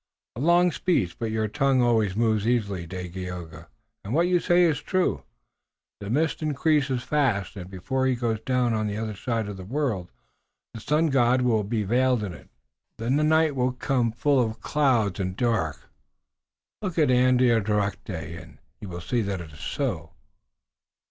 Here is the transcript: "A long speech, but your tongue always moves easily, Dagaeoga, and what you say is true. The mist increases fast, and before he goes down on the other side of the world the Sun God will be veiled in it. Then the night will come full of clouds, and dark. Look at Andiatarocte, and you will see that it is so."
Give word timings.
"A 0.35 0.39
long 0.39 0.71
speech, 0.71 1.15
but 1.19 1.29
your 1.29 1.47
tongue 1.47 1.83
always 1.83 2.15
moves 2.15 2.47
easily, 2.47 2.87
Dagaeoga, 2.87 3.67
and 4.03 4.15
what 4.15 4.27
you 4.27 4.39
say 4.39 4.63
is 4.63 4.81
true. 4.81 5.21
The 5.99 6.09
mist 6.09 6.41
increases 6.41 7.03
fast, 7.03 7.55
and 7.55 7.69
before 7.69 8.07
he 8.07 8.15
goes 8.15 8.39
down 8.39 8.73
on 8.73 8.87
the 8.87 8.97
other 8.97 9.13
side 9.15 9.47
of 9.47 9.57
the 9.57 9.63
world 9.63 10.09
the 10.73 10.79
Sun 10.79 11.11
God 11.11 11.43
will 11.43 11.63
be 11.63 11.83
veiled 11.83 12.23
in 12.23 12.33
it. 12.33 12.49
Then 12.97 13.15
the 13.17 13.23
night 13.23 13.55
will 13.55 13.73
come 13.73 14.11
full 14.11 14.41
of 14.43 14.59
clouds, 14.59 15.19
and 15.19 15.37
dark. 15.37 15.87
Look 16.81 16.97
at 16.97 17.11
Andiatarocte, 17.11 18.09
and 18.41 18.57
you 18.79 18.89
will 18.89 19.01
see 19.01 19.21
that 19.21 19.39
it 19.39 19.53
is 19.53 19.59
so." 19.59 20.13